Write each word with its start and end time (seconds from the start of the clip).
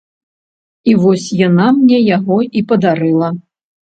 І 0.91 0.95
вось 1.03 1.25
яна 1.47 1.67
мне 1.79 1.99
яго 2.17 2.37
і 2.61 2.65
падарыла. 2.73 3.29